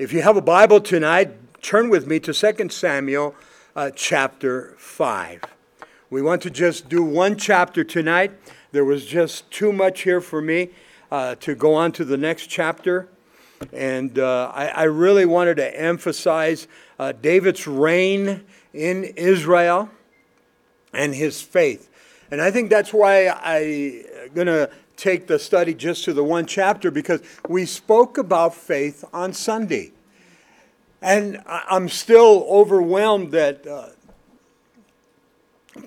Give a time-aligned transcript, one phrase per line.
[0.00, 3.34] If you have a Bible tonight, turn with me to 2 Samuel
[3.76, 5.42] uh, chapter 5.
[6.08, 8.32] We want to just do one chapter tonight.
[8.72, 10.70] There was just too much here for me
[11.12, 13.10] uh, to go on to the next chapter.
[13.74, 16.66] And uh, I, I, really wanted to emphasize
[16.98, 19.90] uh, David's reign in Israel
[20.94, 21.90] and his faith.
[22.30, 24.70] And I think that's why I'm going to
[25.00, 29.92] take the study just to the one chapter because we spoke about faith on Sunday.
[31.02, 33.88] And I'm still overwhelmed that uh,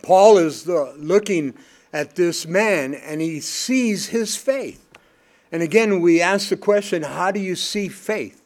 [0.02, 1.54] Paul is uh, looking
[1.92, 4.84] at this man and he sees his faith.
[5.52, 8.42] And again, we ask the question how do you see faith?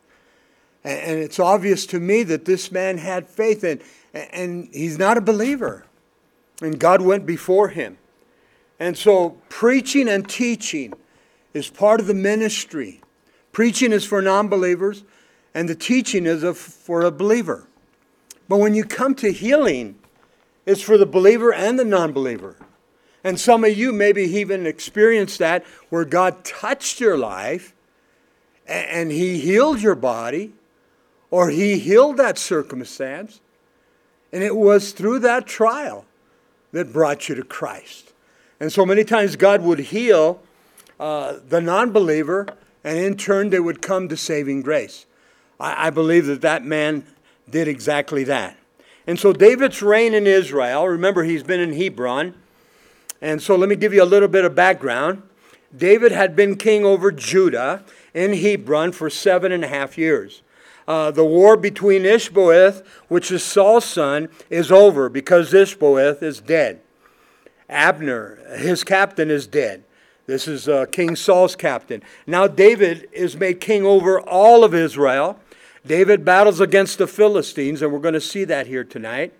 [0.84, 3.82] And, it's obvious to me that this man had faith and,
[4.14, 5.86] and he's not a believer.
[6.62, 7.98] And God went before him.
[8.80, 10.94] And so, preaching and teaching
[11.54, 13.02] is part of the ministry.
[13.52, 15.04] Preaching is for non believers,
[15.54, 17.68] and the teaching is for a believer.
[18.48, 19.98] But when you come to healing,
[20.66, 22.56] it's for the believer and the non believer.
[23.24, 27.74] And some of you maybe even experienced that where God touched your life
[28.68, 30.54] and He healed your body
[31.32, 33.42] or He healed that circumstance.
[34.32, 36.06] And it was through that trial
[36.72, 38.07] that brought you to Christ.
[38.60, 40.42] And so many times God would heal
[41.00, 42.48] uh, the non believer,
[42.84, 45.06] and in turn they would come to saving grace.
[45.60, 47.06] I, I believe that that man
[47.50, 48.58] did exactly that.
[49.06, 52.34] And so David's reign in Israel, remember he's been in Hebron.
[53.22, 55.24] And so let me give you a little bit of background.
[55.76, 57.84] David had been king over Judah
[58.14, 60.42] in Hebron for seven and a half years.
[60.88, 66.82] Uh, the war between Ishbosheth, which is Saul's son, is over because Ishbosheth is dead.
[67.70, 69.84] Abner, his captain, is dead.
[70.26, 72.04] This is uh, King Saul's captain.
[72.26, 75.40] Now David is made king over all of Israel.
[75.86, 79.34] David battles against the Philistines, and we're going to see that here tonight.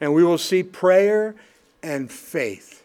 [0.00, 1.34] And we will see prayer
[1.82, 2.84] and faith.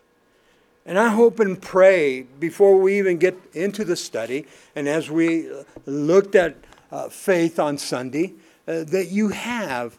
[0.86, 5.50] And I hope and pray before we even get into the study, and as we
[5.86, 6.56] looked at
[6.92, 8.34] uh, faith on Sunday,
[8.68, 9.98] uh, that you have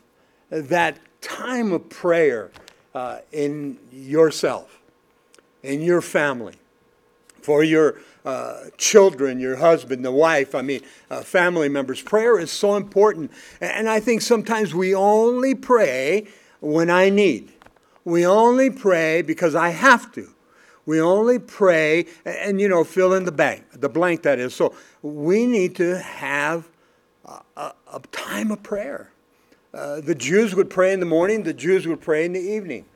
[0.50, 2.50] that time of prayer
[2.94, 4.80] uh, in yourself,
[5.62, 6.54] in your family,
[7.40, 12.02] for your uh, children, your husband, the wife, I mean, uh, family members.
[12.02, 13.30] Prayer is so important.
[13.60, 16.26] And I think sometimes we only pray
[16.60, 17.52] when I need.
[18.04, 20.28] We only pray because I have to.
[20.84, 24.54] We only pray and, and you know, fill in the blank, the blank that is.
[24.54, 26.68] So we need to have
[27.24, 29.10] a, a, a time of prayer.
[29.72, 32.86] Uh, the Jews would pray in the morning, the Jews would pray in the evening.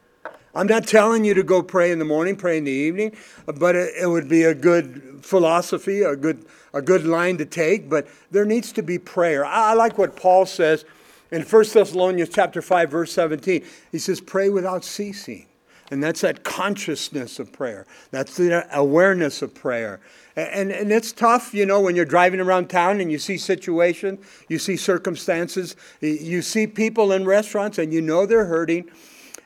[0.55, 3.17] I'm not telling you to go pray in the morning, pray in the evening,
[3.47, 6.45] but it, it would be a good philosophy, a good,
[6.75, 9.45] a good line to take, but there needs to be prayer.
[9.45, 10.85] I, I like what Paul says
[11.31, 13.65] in 1 Thessalonians chapter 5, verse 17.
[13.91, 15.47] He says, pray without ceasing.
[15.93, 17.87] And that's that consciousness of prayer.
[18.13, 20.01] That's the awareness of prayer.
[20.37, 24.25] And, and it's tough, you know, when you're driving around town and you see situations,
[24.49, 28.91] you see circumstances, you see people in restaurants and you know they're hurting.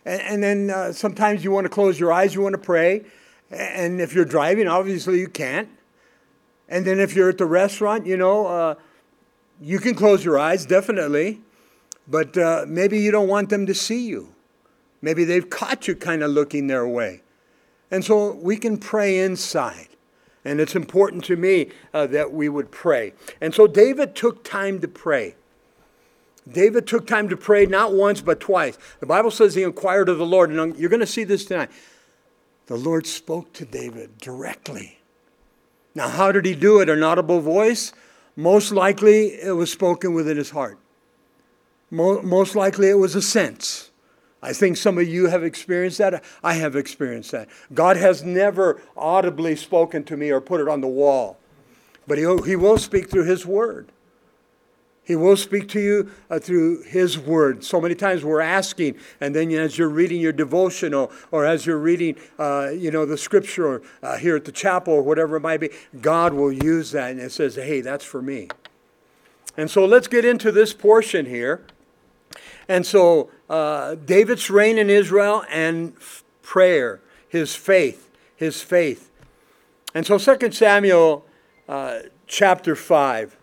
[0.04, 3.04] And, and then uh, sometimes you want to close your eyes, you want to pray.
[3.50, 5.68] And if you're driving, obviously you can't.
[6.68, 8.74] And then if you're at the restaurant, you know, uh,
[9.60, 11.40] you can close your eyes, definitely.
[12.06, 14.35] But uh, maybe you don't want them to see you.
[15.02, 17.22] Maybe they've caught you kind of looking their way.
[17.90, 19.88] And so we can pray inside.
[20.44, 23.12] And it's important to me uh, that we would pray.
[23.40, 25.34] And so David took time to pray.
[26.50, 28.78] David took time to pray not once but twice.
[29.00, 31.70] The Bible says he inquired of the Lord, and you're going to see this tonight.
[32.66, 34.98] The Lord spoke to David directly.
[35.94, 36.88] Now, how did he do it?
[36.88, 37.92] An audible voice?
[38.36, 40.78] Most likely it was spoken within his heart.
[41.90, 43.90] Most likely it was a sense.
[44.42, 46.22] I think some of you have experienced that.
[46.42, 47.48] I have experienced that.
[47.72, 51.38] God has never audibly spoken to me or put it on the wall,
[52.06, 53.90] but He, he will speak through His Word.
[55.02, 57.62] He will speak to you uh, through His Word.
[57.62, 61.78] So many times we're asking, and then as you're reading your devotional or as you're
[61.78, 65.40] reading, uh, you know, the Scripture or, uh, here at the chapel or whatever it
[65.40, 65.70] might be,
[66.00, 68.48] God will use that and it says, "Hey, that's for me."
[69.56, 71.64] And so let's get into this portion here.
[72.68, 79.10] And so uh, David's reign in Israel and f- prayer, his faith, his faith.
[79.94, 81.24] And so 2 Samuel
[81.68, 83.36] uh, chapter 5.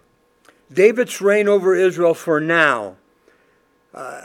[0.71, 2.95] David's reign over Israel for now.
[3.93, 4.21] Uh,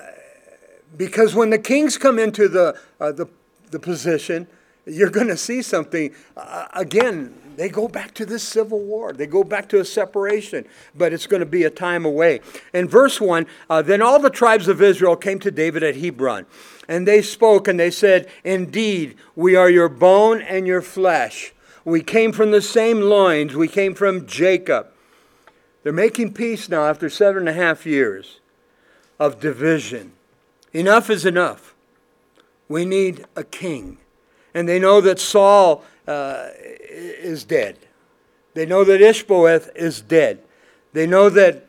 [0.97, 3.27] because when the kings come into the, uh, the,
[3.71, 4.47] the position,
[4.89, 6.15] you're going to see something.
[6.37, 9.13] Uh, again, they go back to this civil war.
[9.13, 10.65] They go back to a separation,
[10.95, 12.41] but it's going to be a time away.
[12.73, 16.47] In verse 1, uh, then all the tribes of Israel came to David at Hebron,
[16.89, 21.53] and they spoke and they said, Indeed, we are your bone and your flesh.
[21.85, 24.89] We came from the same loins, we came from Jacob.
[25.83, 28.41] They're making peace now after seven and a half years
[29.19, 30.13] of division.
[30.73, 31.75] Enough is enough.
[32.69, 33.99] We need a king.
[34.55, 37.79] And they know that Saul uh, is dead.
[38.55, 40.43] They know that Ishbosheth is dead.
[40.93, 41.67] They know that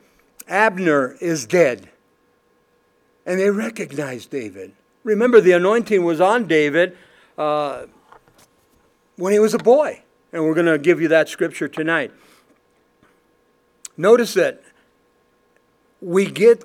[0.48, 1.90] Abner is dead.
[3.26, 4.74] And they recognize David.
[5.04, 6.98] Remember, the anointing was on David
[7.38, 7.86] uh,
[9.18, 10.02] when he was a boy.
[10.34, 12.12] And we're going to give you that scripture tonight.
[13.98, 14.64] Notice that
[16.02, 16.64] we get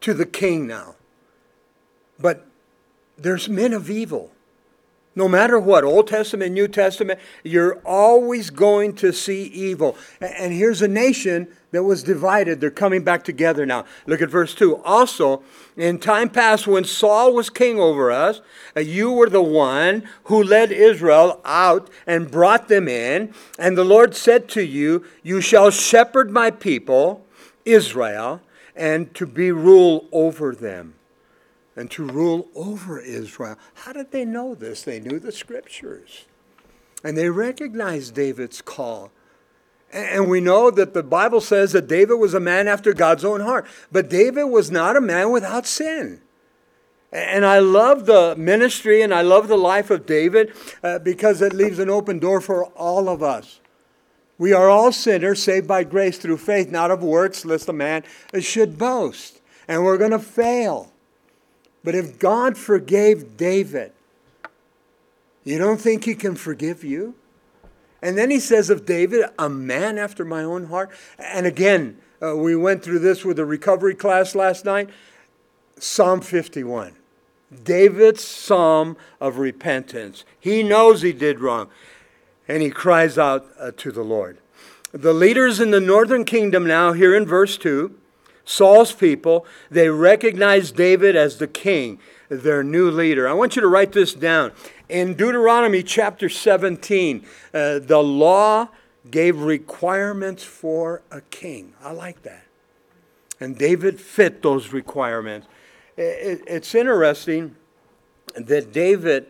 [0.00, 0.96] to the king now.
[2.18, 2.46] But
[3.16, 4.32] there's men of evil.
[5.16, 9.96] No matter what, Old Testament, New Testament, you're always going to see evil.
[10.20, 12.60] And here's a nation that was divided.
[12.60, 13.84] They're coming back together now.
[14.06, 14.78] Look at verse 2.
[14.78, 15.44] Also,
[15.76, 18.40] in time past, when Saul was king over us,
[18.76, 23.32] uh, you were the one who led Israel out and brought them in.
[23.56, 27.24] And the Lord said to you, You shall shepherd my people,
[27.64, 28.40] Israel,
[28.74, 30.94] and to be rule over them
[31.76, 33.56] and to rule over Israel.
[33.74, 34.82] How did they know this?
[34.82, 36.24] They knew the scriptures.
[37.02, 39.10] And they recognized David's call.
[39.92, 43.40] And we know that the Bible says that David was a man after God's own
[43.40, 43.66] heart.
[43.92, 46.20] But David was not a man without sin.
[47.12, 51.52] And I love the ministry and I love the life of David uh, because it
[51.52, 53.60] leaves an open door for all of us.
[54.36, 58.02] We are all sinners saved by grace through faith, not of works, lest a man
[58.40, 59.40] should boast.
[59.68, 60.92] And we're going to fail.
[61.84, 63.92] But if God forgave David,
[65.44, 67.14] you don't think he can forgive you?
[68.00, 70.90] And then he says of David, a man after my own heart.
[71.18, 74.88] And again, uh, we went through this with a recovery class last night.
[75.78, 76.94] Psalm 51.
[77.62, 80.24] David's psalm of repentance.
[80.40, 81.68] He knows he did wrong,
[82.48, 84.38] and he cries out uh, to the Lord.
[84.92, 87.94] The leaders in the northern kingdom now, here in verse 2,
[88.44, 91.98] Saul's people, they recognized David as the king,
[92.28, 93.28] their new leader.
[93.28, 94.52] I want you to write this down.
[94.88, 98.68] In Deuteronomy chapter 17, uh, the law
[99.10, 101.74] gave requirements for a king.
[101.82, 102.44] I like that.
[103.40, 105.46] And David fit those requirements.
[105.96, 107.56] It, it's interesting
[108.34, 109.26] that David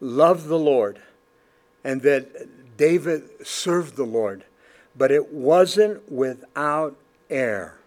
[0.00, 1.00] loved the Lord
[1.84, 4.44] and that David served the Lord,
[4.96, 6.96] but it wasn't without
[7.30, 7.78] error.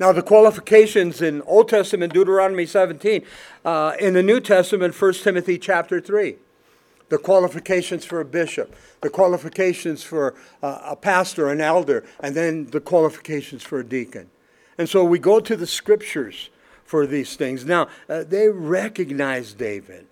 [0.00, 3.22] Now, the qualifications in Old Testament, Deuteronomy 17,
[3.66, 6.36] uh, in the New Testament, 1 Timothy chapter 3.
[7.10, 12.68] The qualifications for a bishop, the qualifications for uh, a pastor, an elder, and then
[12.70, 14.30] the qualifications for a deacon.
[14.78, 16.48] And so we go to the scriptures
[16.82, 17.66] for these things.
[17.66, 20.06] Now, uh, they recognize David.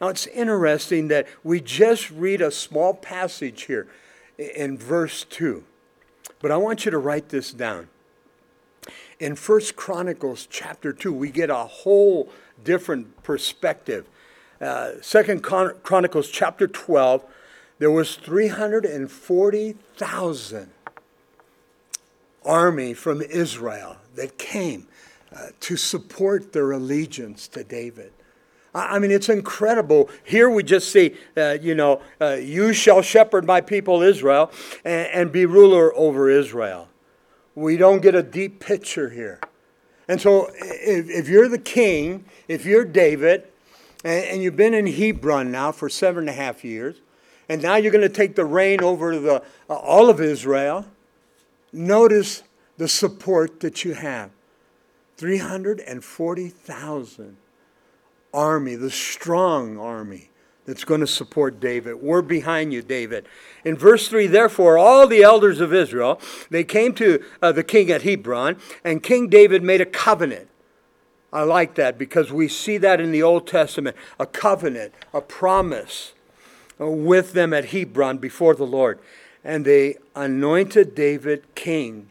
[0.00, 3.86] Now, it's interesting that we just read a small passage here
[4.38, 5.62] in verse 2.
[6.40, 7.90] But I want you to write this down
[9.20, 12.32] in First Chronicles chapter 2, we get a whole
[12.64, 14.08] different perspective.
[14.60, 17.22] Uh, Second Chronicles chapter 12,
[17.78, 20.70] there was 340,000
[22.44, 24.88] army from Israel that came
[25.34, 28.14] uh, to support their allegiance to David.
[28.74, 30.08] I mean, it's incredible.
[30.24, 34.52] Here we just see, uh, you know, uh, you shall shepherd my people Israel
[34.84, 36.88] and, and be ruler over Israel
[37.60, 39.38] we don't get a deep picture here.
[40.08, 43.44] And so, if, if you're the king, if you're David,
[44.02, 46.96] and, and, you've been in Hebron now for seven and a half years,
[47.48, 50.86] and now you're going to take the reign over the, uh, all of Israel,
[51.72, 52.42] notice
[52.78, 54.30] the support that you have
[55.18, 57.36] 340,000
[58.32, 60.29] army, the strong army
[60.70, 61.96] that's going to support David.
[61.96, 63.26] We're behind you, David.
[63.64, 67.90] In verse 3, therefore, all the elders of Israel, they came to uh, the king
[67.90, 70.48] at Hebron, and King David made a covenant.
[71.32, 76.12] I like that because we see that in the Old Testament a covenant, a promise
[76.80, 79.00] uh, with them at Hebron before the Lord.
[79.42, 82.10] And they anointed David king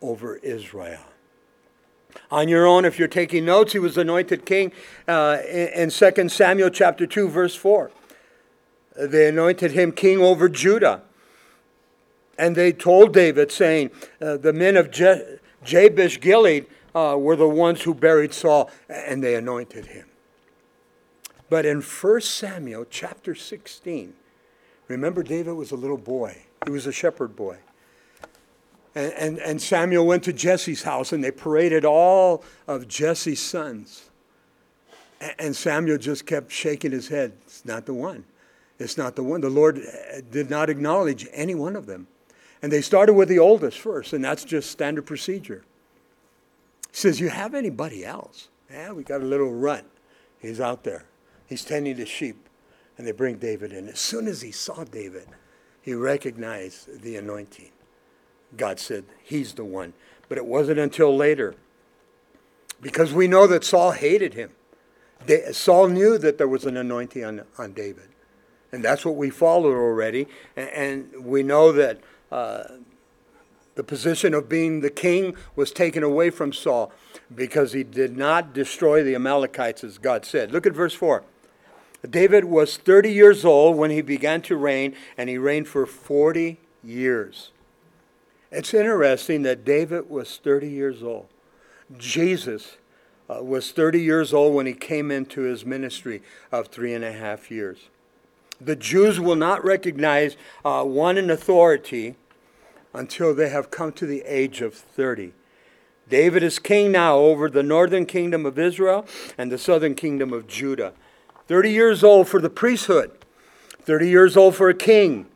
[0.00, 1.11] over Israel
[2.32, 3.74] on your own if you're taking notes.
[3.74, 4.72] He was anointed king
[5.06, 7.90] uh, in, in 2 Samuel chapter 2, verse 4.
[8.96, 11.02] They anointed him king over Judah.
[12.38, 17.48] And they told David, saying, uh, The men of Je- Jabesh Gilead uh, were the
[17.48, 20.06] ones who buried Saul, and they anointed him.
[21.50, 24.14] But in 1 Samuel chapter 16,
[24.88, 26.38] remember David was a little boy.
[26.64, 27.58] He was a shepherd boy.
[28.94, 34.10] And, and, and Samuel went to Jesse's house and they paraded all of Jesse's sons.
[35.38, 37.32] And, Samuel just kept shaking his head.
[37.46, 38.24] It's not the one.
[38.78, 39.40] It's not the one.
[39.40, 42.08] The Lord uh, did not acknowledge any one of them.
[42.60, 45.64] And they started with the oldest first, and that's just standard procedure.
[46.90, 48.48] He says, You have anybody else?
[48.70, 49.86] Yeah, we got a little runt.
[50.40, 51.04] He's out there.
[51.46, 52.48] He's tending the sheep.
[52.98, 53.88] And they bring David in.
[53.88, 55.26] As soon as he saw David,
[55.80, 57.71] he recognized the anointing.
[58.56, 59.92] God said, He's the one.
[60.28, 61.54] But it wasn't until later.
[62.80, 64.50] Because we know that Saul hated him.
[65.52, 68.08] Saul knew that there was an anointing on, on David.
[68.72, 70.26] And that's what we followed already.
[70.56, 72.00] And, and we know that
[72.32, 72.64] uh,
[73.74, 76.92] the position of being the king was taken away from Saul
[77.32, 80.50] because he did not destroy the Amalekites as God said.
[80.50, 81.22] Look at verse 4.
[82.08, 86.58] David was 30 years old when he began to reign, and he reigned for 40
[86.82, 87.52] years.
[88.52, 91.26] It's interesting that David was 30 years old.
[91.96, 92.76] Jesus
[93.30, 97.12] uh, was 30 years old when he came into his ministry of three and a
[97.12, 97.88] half years.
[98.60, 102.14] The Jews will not recognize uh, one in authority
[102.92, 105.32] until they have come to the age of 30.
[106.10, 109.06] David is king now over the northern kingdom of Israel
[109.38, 110.92] and the southern kingdom of Judah.
[111.48, 113.12] 30 years old for the priesthood,
[113.80, 115.26] 30 years old for a king,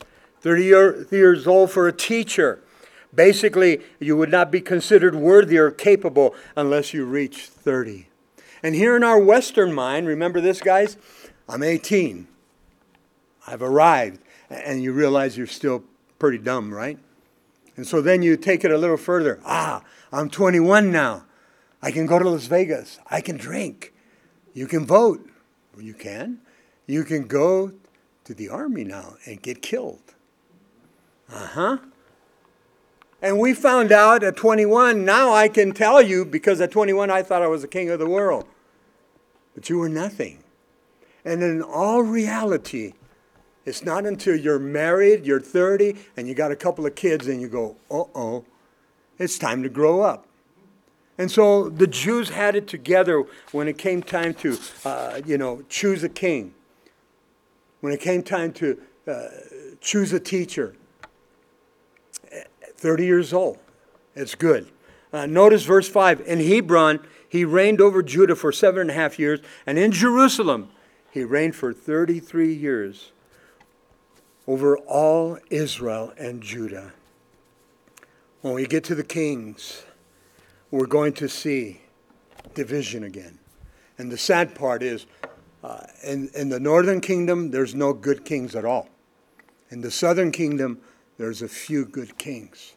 [0.42, 0.64] 30
[1.10, 2.60] years old for a teacher.
[3.14, 8.08] Basically, you would not be considered worthy or capable unless you reach 30.
[8.62, 10.96] And here in our Western mind, remember this, guys?
[11.48, 12.26] I'm 18.
[13.46, 14.20] I've arrived.
[14.50, 15.84] And you realize you're still
[16.18, 16.98] pretty dumb, right?
[17.76, 19.40] And so then you take it a little further.
[19.44, 19.82] Ah,
[20.12, 21.24] I'm 21 now.
[21.82, 22.98] I can go to Las Vegas.
[23.06, 23.92] I can drink.
[24.54, 25.28] You can vote.
[25.74, 26.38] Well, you can.
[26.86, 27.72] You can go
[28.24, 30.14] to the army now and get killed.
[31.30, 31.78] Uh huh.
[33.26, 37.24] And we found out at 21, now I can tell you because at 21 I
[37.24, 38.46] thought I was the king of the world.
[39.52, 40.44] But you were nothing.
[41.24, 42.92] And in all reality,
[43.64, 47.40] it's not until you're married, you're 30, and you got a couple of kids, and
[47.40, 48.44] you go, uh oh,
[49.18, 50.28] it's time to grow up.
[51.18, 55.64] And so the Jews had it together when it came time to, uh, you know,
[55.68, 56.54] choose a king.
[57.80, 59.26] When it came time to uh,
[59.80, 60.76] choose a teacher.
[62.86, 63.58] 30 years old.
[64.14, 64.70] It's good.
[65.12, 66.20] Uh, notice verse 5.
[66.20, 70.70] In Hebron, he reigned over Judah for seven and a half years, and in Jerusalem,
[71.10, 73.10] he reigned for 33 years
[74.46, 76.92] over all Israel and Judah.
[78.42, 79.82] When we get to the kings,
[80.70, 81.80] we're going to see
[82.54, 83.40] division again.
[83.98, 85.06] And the sad part is,
[85.64, 88.88] uh, in, in the northern kingdom, there's no good kings at all.
[89.70, 90.80] In the southern kingdom,
[91.18, 92.74] there's a few good kings.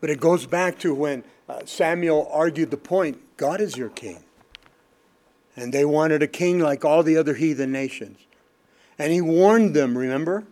[0.00, 4.22] But it goes back to when uh, Samuel argued the point God is your king.
[5.56, 8.18] And they wanted a king like all the other heathen nations.
[8.98, 10.44] And he warned them, remember?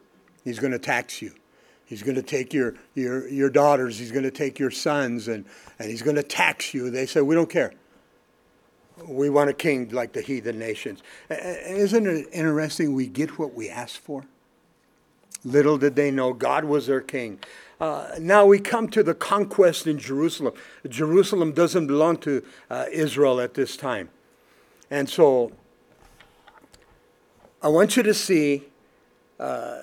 [0.44, 1.32] He's going to tax you.
[1.88, 5.46] He's going to take your, your, your daughters, he's going to take your sons, and,
[5.78, 6.90] and he's going to tax you.
[6.90, 7.72] They said, We don't care.
[9.06, 11.02] We want a king like the heathen nations.
[11.30, 12.94] Isn't it interesting?
[12.94, 14.24] We get what we ask for.
[15.44, 17.38] Little did they know God was their king.
[17.80, 20.52] Uh, now we come to the conquest in Jerusalem.
[20.88, 24.10] Jerusalem doesn't belong to uh, Israel at this time.
[24.90, 25.52] And so
[27.62, 28.64] I want you to see
[29.38, 29.76] uh,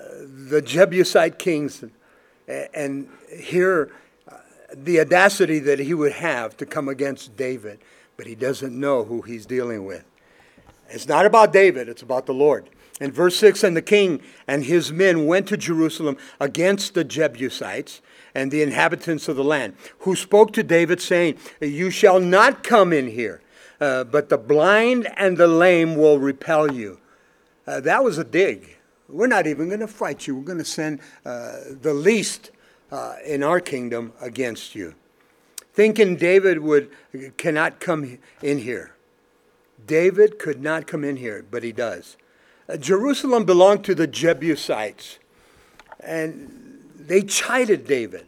[0.48, 3.92] the Jebusite kings and, and hear
[4.30, 4.36] uh,
[4.74, 7.80] the audacity that he would have to come against David,
[8.18, 10.04] but he doesn't know who he's dealing with.
[10.90, 12.68] It's not about David, it's about the Lord.
[13.00, 18.00] In verse 6, and the king and his men went to Jerusalem against the Jebusites
[18.34, 22.92] and the inhabitants of the land, who spoke to David, saying, You shall not come
[22.92, 23.42] in here,
[23.80, 26.98] uh, but the blind and the lame will repel you.
[27.66, 28.76] Uh, that was a dig.
[29.08, 30.36] We're not even going to fight you.
[30.36, 32.50] We're going to send uh, the least
[32.90, 34.94] uh, in our kingdom against you.
[35.74, 36.90] Thinking David would
[37.36, 38.94] cannot come in here.
[39.86, 42.16] David could not come in here, but he does.
[42.78, 45.18] Jerusalem belonged to the Jebusites,
[46.00, 48.26] and they chided David.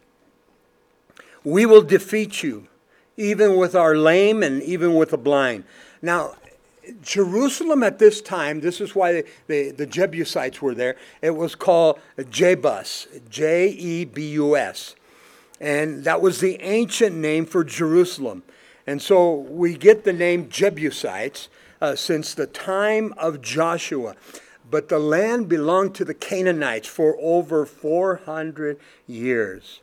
[1.45, 2.69] We will defeat you,
[3.17, 5.65] even with our lame and even with the blind.
[6.03, 6.35] Now,
[7.03, 11.99] Jerusalem at this time, this is why the, the Jebusites were there, it was called
[12.17, 14.95] Jebus, J E B U S.
[15.61, 18.43] And that was the ancient name for Jerusalem.
[18.87, 21.49] And so we get the name Jebusites
[21.81, 24.15] uh, since the time of Joshua.
[24.71, 29.81] But the land belonged to the Canaanites for over 400 years.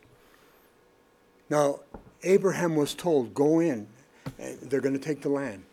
[1.49, 1.79] Now,
[2.23, 3.87] Abraham was told, Go in,
[4.63, 5.63] they're going to take the land.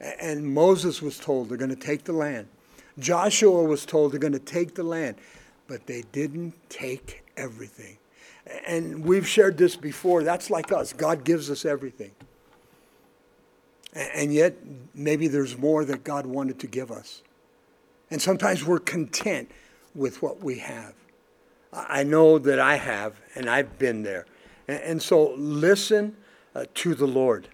[0.00, 2.48] And Moses was told, They're going to take the land.
[2.98, 5.16] Joshua was told, They're going to take the land.
[5.68, 7.98] But they didn't take everything.
[8.66, 10.22] And we've shared this before.
[10.22, 10.92] That's like us.
[10.92, 12.12] God gives us everything.
[13.96, 14.56] And yet,
[14.94, 17.22] maybe there's more that God wanted to give us.
[18.10, 19.50] And sometimes we're content
[19.94, 20.92] with what we have.
[21.72, 24.26] I know that I have, and I've been there.
[24.68, 26.16] And so listen
[26.54, 27.48] uh, to the Lord.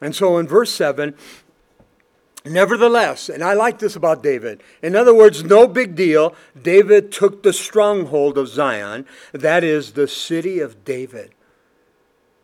[0.00, 1.14] And so in verse 7,
[2.44, 4.62] nevertheless, and I like this about David.
[4.82, 6.34] In other words, no big deal.
[6.60, 11.32] David took the stronghold of Zion, that is the city of David.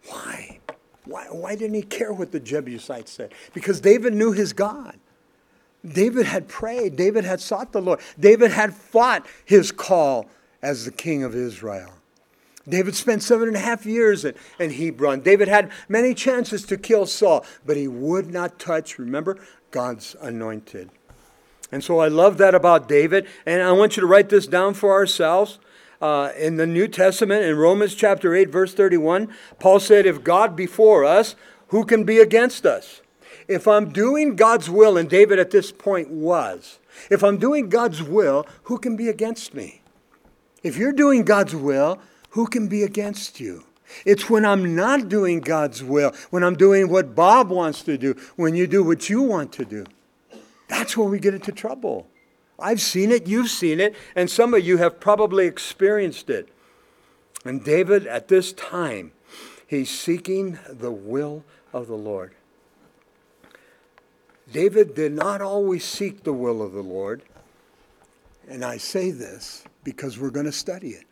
[0.09, 0.59] Why?
[1.05, 3.33] Why, why didn't he care what the Jebusites said?
[3.55, 4.99] Because David knew his God.
[5.87, 6.95] David had prayed.
[6.97, 8.01] David had sought the Lord.
[8.19, 10.29] David had fought his call
[10.63, 11.93] as the king of Israel.
[12.69, 15.21] David spent seven and a half years in, in Hebron.
[15.23, 19.39] David had many chances to kill Saul, but he would not touch, remember,
[19.73, 20.91] God's anointed.
[21.73, 23.27] And so I love that about David.
[23.47, 25.59] And I want you to write this down for ourselves.
[26.03, 30.57] Uh, in the New Testament, in Romans chapter 8, verse 31, Paul said, If God
[30.57, 31.37] be for us,
[31.69, 33.03] who can be against us?
[33.47, 38.03] If I'm doing God's will, and David at this point was, if I'm doing God's
[38.03, 39.81] will, who can be against me?
[40.65, 43.63] If you're doing God's will, who can be against you?
[44.05, 48.17] It's when I'm not doing God's will, when I'm doing what Bob wants to do,
[48.35, 49.85] when you do what you want to do.
[50.67, 52.09] That's when we get into trouble.
[52.62, 56.49] I've seen it, you've seen it, and some of you have probably experienced it.
[57.45, 59.12] And David, at this time,
[59.66, 62.35] he's seeking the will of the Lord.
[64.52, 67.23] David did not always seek the will of the Lord.
[68.49, 71.04] And I say this because we're going to study it.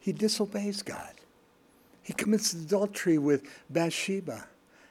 [0.00, 1.14] He disobeys God.
[2.02, 4.46] He commits adultery with Bathsheba.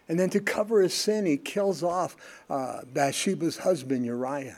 [0.08, 2.16] And then to cover his sin, he kills off
[2.50, 4.58] uh, Bathsheba's husband, Uriah.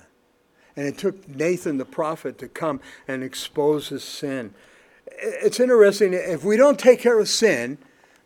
[0.80, 4.54] And it took Nathan the prophet to come and expose his sin.
[5.22, 7.80] It's interesting, if we don't take care of sin,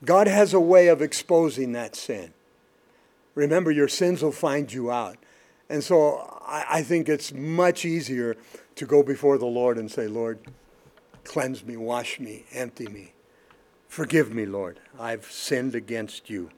[0.06, 2.32] God has a way of exposing that sin.
[3.34, 5.18] Remember, your sins will find you out.
[5.68, 8.38] And so I, think it's much easier
[8.76, 10.38] to go before the Lord and say, Lord,
[11.24, 13.14] cleanse me, wash me, empty me.
[13.88, 14.80] Forgive me, Lord.
[15.00, 16.52] I've sinned against you.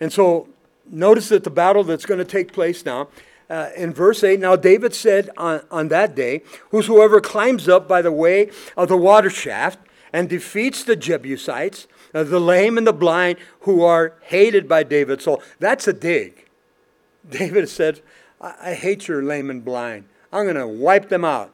[0.00, 0.48] And so
[0.90, 3.08] notice that the battle that's going to take place now,
[3.50, 8.02] uh, in verse 8, now David said on, on that day, Whosoever climbs up by
[8.02, 9.78] the way of the water shaft
[10.12, 15.22] and defeats the Jebusites, uh, the lame and the blind who are hated by David.
[15.22, 16.46] So that's a dig.
[17.28, 18.00] David said,
[18.40, 20.04] I, I hate your lame and blind.
[20.32, 21.52] I'm going to wipe them out.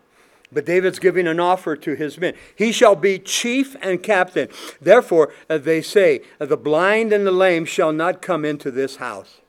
[0.52, 2.35] But David's giving an offer to his men.
[2.54, 4.48] He shall be chief and captain.
[4.80, 8.96] Therefore, uh, they say, uh, the blind and the lame shall not come into this
[8.96, 9.40] house.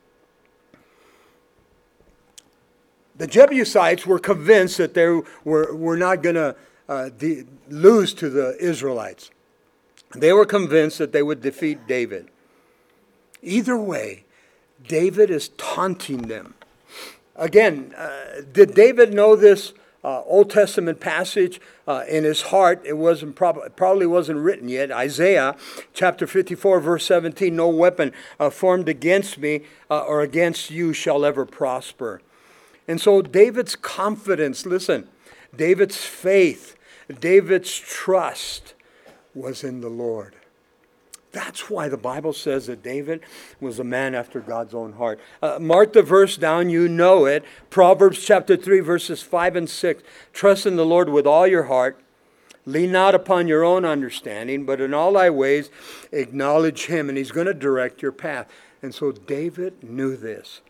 [3.17, 6.55] The Jebusites were convinced that they were, were not going to
[6.89, 9.31] uh, de- lose to the Israelites.
[10.15, 12.29] They were convinced that they would defeat David.
[13.41, 14.25] Either way,
[14.87, 16.55] David is taunting them.
[17.35, 19.73] Again, uh, did David know this
[20.03, 22.81] uh, Old Testament passage uh, in his heart?
[22.85, 24.91] It wasn't prob- probably wasn't written yet.
[24.91, 25.55] Isaiah
[25.93, 31.25] chapter 54, verse 17: No weapon uh, formed against me uh, or against you shall
[31.25, 32.21] ever prosper.
[32.87, 35.07] And so David's confidence, listen,
[35.55, 36.75] David's faith,
[37.19, 38.73] David's trust
[39.33, 40.35] was in the Lord.
[41.31, 43.21] That's why the Bible says that David
[43.59, 45.19] was a man after God's own heart.
[45.41, 47.43] Uh, mark the verse down, you know it.
[47.69, 50.01] Proverbs chapter 3, verses 5 and 6.
[50.31, 51.99] Trust in the Lord with all your heart.
[52.65, 55.69] Lean not upon your own understanding, but in all thy ways
[56.13, 58.49] acknowledge him, and he's going to direct your path.
[58.81, 60.61] And so David knew this.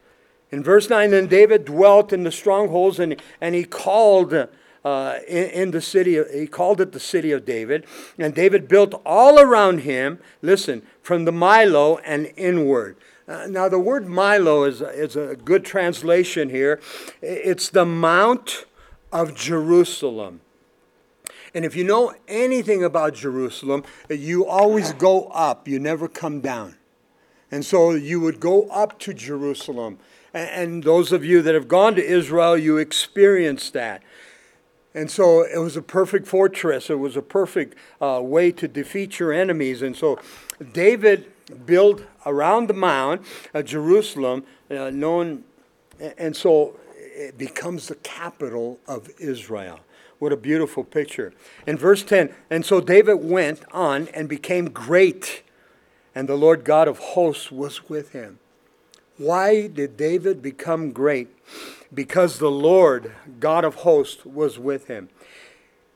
[0.52, 5.50] In verse 9, then David dwelt in the strongholds, and, and he called uh, in,
[5.50, 7.86] in, the city, he called it the city of David.
[8.20, 12.96] And David built all around him, listen, from the Millo and inward.
[13.28, 16.80] Uh, now, the word Millo is, is a good translation here.
[17.24, 18.66] It's the Mount
[19.12, 20.42] of Jerusalem.
[21.56, 26.76] And if you know anything about Jerusalem, you always go up, you never come down.
[27.50, 29.98] And so you would go up to Jerusalem.
[30.36, 34.04] And those of you that have gone to Israel, you experience that.
[34.94, 36.90] And so it was a perfect fortress.
[36.90, 39.82] It was a perfect uh, way to defeat your enemies.
[39.82, 40.20] And so
[40.74, 41.32] David
[41.66, 43.22] built around the mound
[43.54, 45.46] of Jerusalem, uh, known
[46.18, 49.80] And so it becomes the capital of Israel.
[50.20, 51.34] What a beautiful picture.
[51.66, 55.44] In verse 10, and so David went on and became great,
[56.14, 58.40] and the Lord God of hosts was with him.
[59.18, 61.30] Why did David become great?
[61.94, 65.10] Because the Lord God of hosts was with him.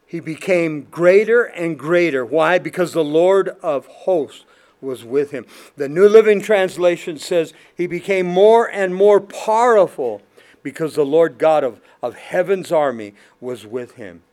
[0.06, 2.26] He became greater and greater.
[2.26, 2.58] Why?
[2.58, 4.46] Because the Lord of hosts
[4.82, 5.46] was with him.
[5.76, 10.22] The New Living Translation says he became more and more powerful
[10.64, 14.24] because the Lord God of, of heaven's army was with him.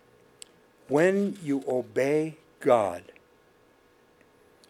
[0.88, 3.03] When you obey God,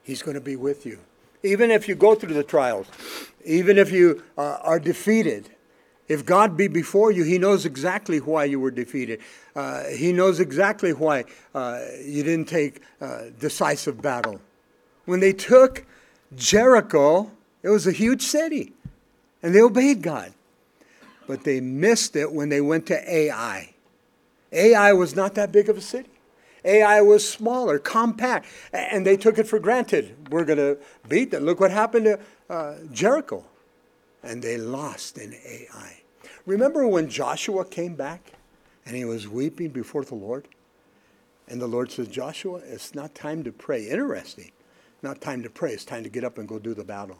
[0.02, 1.00] he's going to be with you.
[1.42, 2.86] Even if you go through the trials,
[3.46, 5.50] even if you uh, are defeated,
[6.08, 9.20] if God be before you, He knows exactly why you were defeated.
[9.54, 14.40] Uh, he knows exactly why uh, you didn't take uh, decisive battle.
[15.06, 15.86] When they took
[16.34, 17.30] Jericho,
[17.62, 18.72] it was a huge city,
[19.42, 20.32] and they obeyed God.
[21.26, 23.74] But they missed it when they went to Ai.
[24.52, 26.10] Ai was not that big of a city.
[26.66, 30.16] Ai was smaller, compact, and they took it for granted.
[30.30, 31.44] We're going to beat them.
[31.44, 33.44] Look what happened to uh, Jericho
[34.26, 36.02] and they lost in Ai.
[36.44, 38.32] Remember when Joshua came back
[38.84, 40.48] and he was weeping before the Lord?
[41.48, 43.88] And the Lord said, Joshua, it's not time to pray.
[43.88, 44.50] Interesting.
[45.02, 45.72] Not time to pray.
[45.72, 47.18] It's time to get up and go do the battle.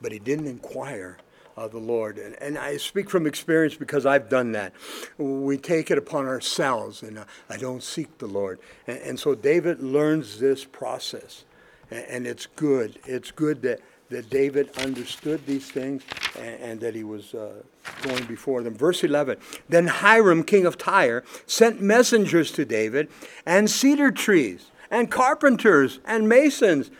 [0.00, 1.18] But he didn't inquire
[1.58, 2.18] of the Lord.
[2.18, 4.72] And, and I speak from experience because I've done that.
[5.18, 8.58] We take it upon ourselves, and uh, I don't seek the Lord.
[8.86, 11.44] And, and so David learns this process.
[11.90, 12.98] And, and it's good.
[13.06, 16.02] It's good that that David understood these things
[16.38, 17.62] and, and that he was uh,
[18.02, 18.74] going before them.
[18.74, 23.08] Verse 11 Then Hiram, king of Tyre, sent messengers to David
[23.44, 26.90] and cedar trees and carpenters and masons,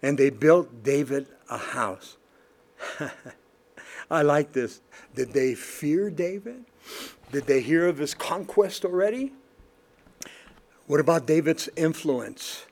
[0.00, 2.16] and they built David a house.
[4.12, 4.82] I like this.
[5.14, 6.66] Did they fear David?
[7.32, 9.32] Did they hear of his conquest already?
[10.86, 12.66] What about David's influence?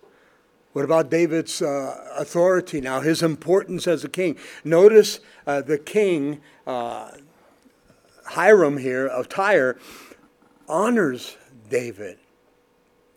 [0.75, 4.37] What about David's uh, authority now, his importance as a king?
[4.65, 7.13] Notice uh, the king, uh,
[8.27, 9.79] Hiram here of Tyre,
[10.69, 11.39] honors
[11.71, 12.19] David.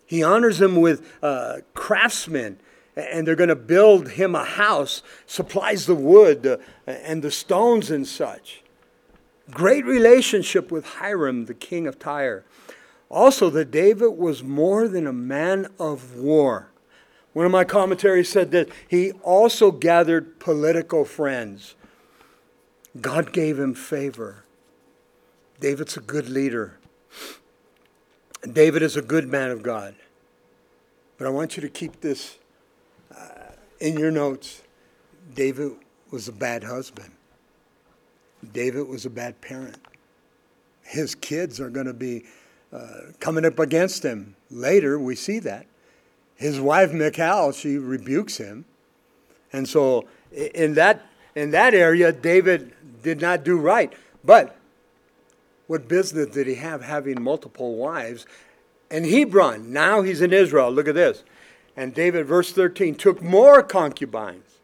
[0.06, 2.58] He honors him with uh, craftsmen,
[2.96, 7.90] and they're going to build him a house, supplies the wood uh, and the stones
[7.90, 8.62] and such.
[9.50, 12.44] Great relationship with Hiram, the king of Tyre.
[13.10, 16.70] Also, that David was more than a man of war.
[17.32, 21.74] One of my commentaries said that he also gathered political friends.
[23.00, 24.44] God gave him favor.
[25.60, 26.78] David's a good leader.
[28.50, 29.94] David is a good man of God.
[31.18, 32.38] But I want you to keep this
[33.84, 34.62] in your notes.
[35.34, 35.72] David
[36.10, 37.12] was a bad husband.
[38.52, 39.78] David was a bad parent.
[40.82, 42.24] His kids are going to be
[42.72, 44.36] uh, coming up against him.
[44.50, 45.66] Later, we see that
[46.34, 48.64] his wife Michal, she rebukes him.
[49.52, 53.92] And so in that in that area, David did not do right.
[54.24, 54.56] But
[55.66, 58.26] what business did he have having multiple wives?
[58.90, 60.70] And Hebron, now he's in Israel.
[60.70, 61.24] Look at this.
[61.76, 64.60] And David, verse 13, took more concubines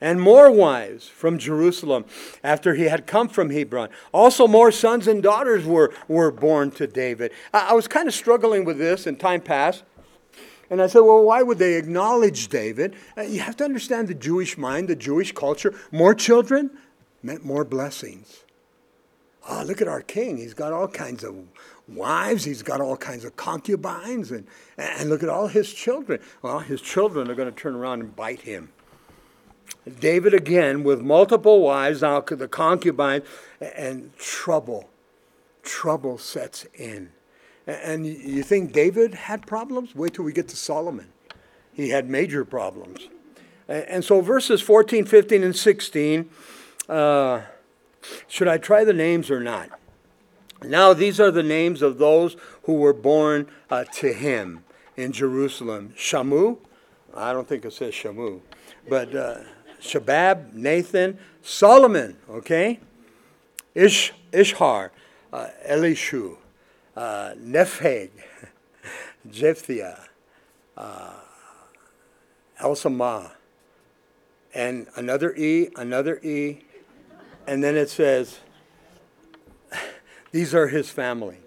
[0.00, 2.04] and more wives from Jerusalem
[2.42, 3.90] after he had come from Hebron.
[4.12, 7.32] Also, more sons and daughters were, were born to David.
[7.52, 9.82] I, I was kind of struggling with this in time past
[10.70, 12.94] and I said, well, why would they acknowledge David?
[13.16, 15.74] Uh, you have to understand the Jewish mind, the Jewish culture.
[15.90, 16.70] More children
[17.22, 18.44] meant more blessings.
[19.48, 20.36] Oh, look at our king.
[20.36, 21.36] He's got all kinds of
[21.88, 24.46] wives, he's got all kinds of concubines, and,
[24.76, 26.20] and look at all his children.
[26.42, 28.70] Well, his children are going to turn around and bite him.
[30.00, 33.22] David again with multiple wives, now the concubine,
[33.60, 34.88] and trouble.
[35.62, 37.10] Trouble sets in.
[37.66, 39.94] And you think David had problems?
[39.94, 41.08] Wait till we get to Solomon.
[41.72, 43.08] He had major problems.
[43.68, 46.30] And so verses 14, 15, and 16,
[46.88, 47.42] uh,
[48.26, 49.68] should I try the names or not?
[50.64, 54.64] Now, these are the names of those who were born uh, to him
[54.96, 56.58] in Jerusalem Shamu,
[57.14, 58.40] I don't think it says Shamu,
[58.88, 59.38] but uh,
[59.80, 62.80] Shabab, Nathan, Solomon, okay?
[63.74, 64.90] Ish, Ishhar,
[65.32, 66.36] uh, Elishu,
[66.96, 68.10] uh, Nepheg,
[69.30, 70.04] Jephthah,
[70.76, 71.12] uh,
[72.60, 73.32] Elsamah,
[74.54, 76.64] and another E, another E,
[77.46, 78.40] and then it says,
[80.30, 81.38] these are his family.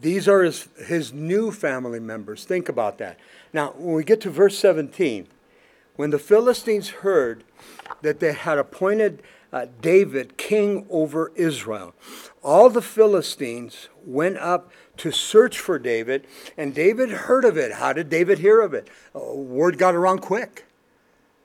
[0.00, 2.44] These are his, his new family members.
[2.44, 3.20] Think about that.
[3.52, 5.28] Now, when we get to verse 17,
[5.96, 7.44] when the Philistines heard
[8.00, 11.94] that they had appointed uh, David king over Israel,
[12.42, 17.74] all the Philistines went up to search for David, and David heard of it.
[17.74, 18.88] How did David hear of it?
[19.14, 20.64] Uh, word got around quick.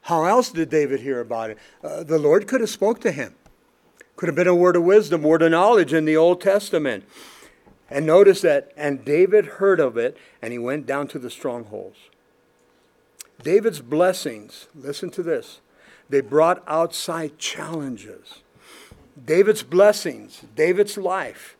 [0.01, 1.57] How else did David hear about it?
[1.83, 3.35] Uh, the Lord could have spoke to him.
[4.17, 7.05] Could have been a word of wisdom, word of knowledge in the Old Testament.
[7.89, 11.97] And notice that, and David heard of it, and he went down to the strongholds.
[13.41, 15.61] David's blessings, listen to this,
[16.09, 18.41] they brought outside challenges.
[19.23, 21.55] David's blessings, David's life,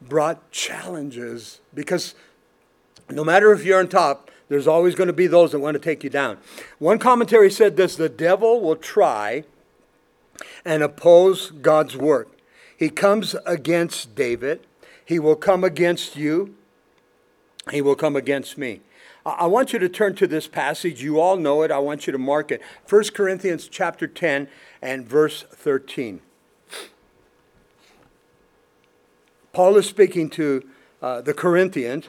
[0.00, 2.14] brought challenges because
[3.08, 5.80] no matter if you're on top, there's always going to be those that want to
[5.80, 6.38] take you down.
[6.78, 9.44] One commentary said this the devil will try
[10.64, 12.28] and oppose God's work.
[12.76, 14.66] He comes against David,
[15.04, 16.54] he will come against you,
[17.70, 18.80] he will come against me.
[19.26, 21.02] I want you to turn to this passage.
[21.02, 21.70] You all know it.
[21.70, 22.60] I want you to mark it.
[22.88, 24.48] 1 Corinthians chapter 10
[24.82, 26.20] and verse 13.
[29.54, 30.68] Paul is speaking to
[31.00, 32.08] uh, the Corinthians,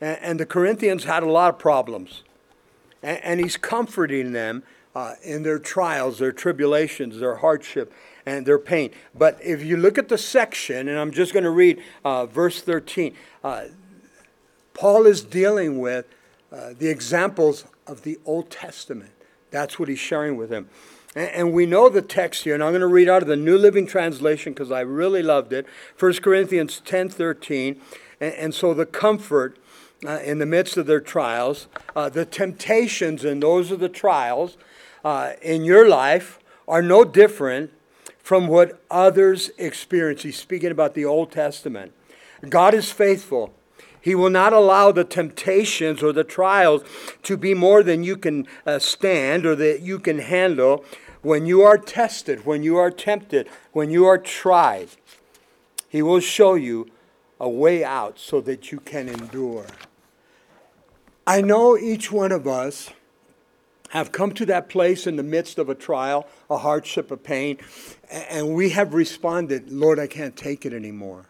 [0.00, 2.22] and, and, the Corinthians had a lot of problems.
[3.02, 4.62] And, and he's comforting them
[4.96, 7.92] uh, in their trials, their tribulations, their hardship,
[8.24, 8.90] and their pain.
[9.14, 12.62] But if you look at the section, and I'm just going to read uh, verse
[12.62, 13.64] 13, uh,
[14.72, 16.06] Paul is dealing with
[16.50, 19.10] uh, the examples of the Old Testament.
[19.50, 20.70] That's what he's sharing with them.
[21.14, 23.58] And we know the text here, and I'm going to read out of the New
[23.58, 25.66] Living Translation because I really loved it.
[25.98, 27.82] 1 Corinthians 10 13.
[28.18, 29.58] And, and so the comfort
[30.06, 34.56] uh, in the midst of their trials, uh, the temptations, and those are the trials
[35.06, 37.70] uh, in your life, are no different
[38.18, 40.24] from what others experience.
[40.24, 41.92] He's speaking about the Old Testament.
[42.48, 43.54] God is faithful.
[44.00, 46.82] He will not allow the temptations or the trials
[47.22, 50.84] to be more than you can uh, stand or that you can handle
[51.22, 54.88] when you are tested, when you are tempted, when you are tried,
[55.88, 56.90] He will show you
[57.38, 59.66] a way out so that you can endure.
[61.28, 62.90] I know each one of us
[63.90, 67.58] have come to that place in the midst of a trial, a hardship, a pain,
[68.10, 71.26] and we have responded, Lord, I can't take it anymore.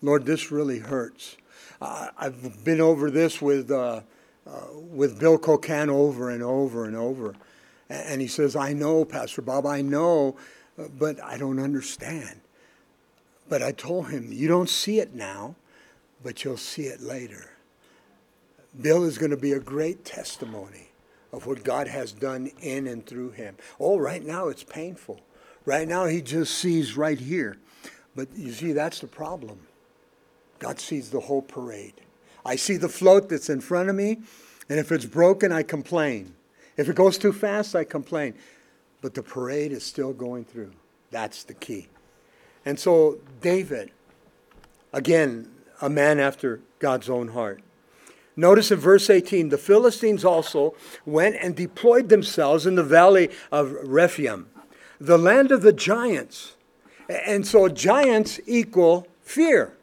[0.00, 1.36] Lord, this really hurts.
[1.80, 4.02] Uh, I've been over this with, uh,
[4.46, 4.50] uh,
[4.90, 7.34] with Bill Cocan over and over and over.
[7.88, 10.36] And he says, I know, Pastor Bob, I know,
[10.98, 12.40] but I don't understand.
[13.48, 15.56] But I told him, You don't see it now,
[16.22, 17.50] but you'll see it later.
[18.80, 20.91] Bill is going to be a great testimony
[21.32, 23.56] of what God has done in and through him.
[23.80, 25.20] Oh, right now it's painful.
[25.64, 27.56] Right now he just sees right here.
[28.14, 29.60] But you see, that's the problem.
[30.58, 31.94] God sees the whole parade.
[32.44, 34.18] I see the float that's in front of me,
[34.68, 36.34] and if it's broken, I complain.
[36.76, 38.34] If it goes too fast, I complain.
[39.00, 40.72] But the parade is still going through.
[41.10, 41.88] That's the key.
[42.64, 43.90] And so, David,
[44.92, 47.60] again, a man after God's own heart.
[48.36, 53.72] Notice in verse 18 the Philistines also went and deployed themselves in the valley of
[53.82, 54.48] Rephaim,
[55.00, 56.56] the land of the giants.
[57.08, 59.74] And so, giants equal fear.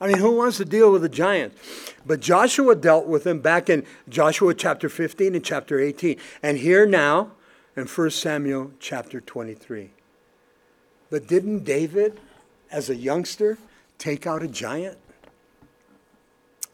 [0.00, 1.52] I mean, who wants to deal with a giant?
[2.06, 6.16] But Joshua dealt with them back in Joshua chapter 15 and chapter 18.
[6.42, 7.32] And here now
[7.76, 9.90] in 1 Samuel chapter 23.
[11.10, 12.20] But didn't David,
[12.70, 13.58] as a youngster,
[13.98, 14.98] take out a giant?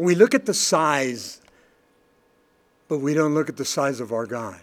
[0.01, 1.43] We look at the size,
[2.89, 4.59] but we don't look at the size of our God.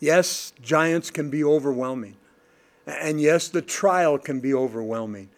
[0.00, 2.16] Yes, giants can be overwhelming.
[2.86, 5.28] And yes, the trial can be overwhelming.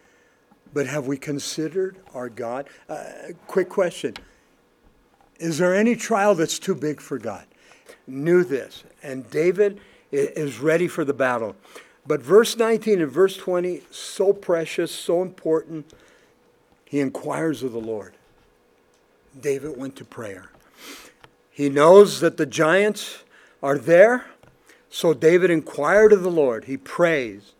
[0.72, 2.68] But have we considered our God?
[2.88, 3.04] Uh,
[3.48, 4.14] quick question
[5.40, 7.46] Is there any trial that's too big for God?
[8.06, 8.84] Knew this.
[9.02, 9.80] And David
[10.12, 11.56] is ready for the battle.
[12.06, 15.92] But verse 19 and verse 20, so precious, so important.
[16.84, 18.14] He inquires of the Lord.
[19.40, 20.50] David went to prayer.
[21.50, 23.24] He knows that the giants
[23.62, 24.26] are there.
[24.90, 26.64] So David inquired of the Lord.
[26.64, 27.54] He prays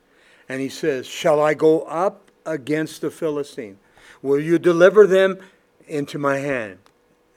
[0.49, 3.79] and he says, Shall I go up against the Philistine?
[4.23, 5.39] Will you deliver them
[5.87, 6.79] into my hand?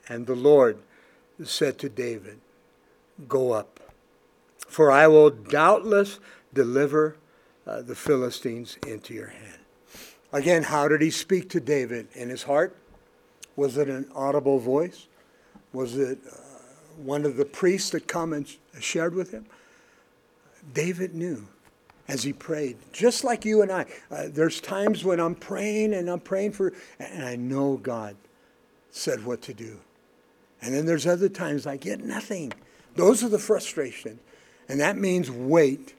[0.08, 0.78] And the Lord
[1.42, 2.40] said to David,
[3.28, 3.80] Go up,
[4.58, 6.18] for I will doubtless
[6.54, 7.16] deliver
[7.66, 9.58] uh, the Philistines into your hand.
[10.32, 12.08] Again, how did he speak to David?
[12.14, 12.76] In his heart?
[13.58, 15.08] Was it an audible voice?
[15.72, 16.36] Was it uh,
[16.96, 18.46] one of the priests that come and
[18.78, 19.46] shared with him?
[20.72, 21.48] David knew
[22.06, 23.86] as he prayed, just like you and I.
[24.12, 28.14] Uh, there's times when I'm praying and I'm praying for, and I know God
[28.92, 29.80] said what to do.
[30.62, 32.52] And then there's other times I get nothing,
[32.94, 34.20] Those are the frustrations.
[34.68, 35.94] And that means wait.